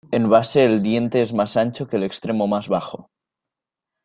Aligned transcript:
En 0.17 0.23
la 0.23 0.27
base 0.29 0.63
el 0.65 0.81
diente 0.85 1.21
es 1.21 1.31
más 1.31 1.55
ancho 1.57 1.87
en 1.91 1.97
el 1.97 2.03
extremo 2.05 2.47
más 2.47 2.67
bajo. 2.67 3.11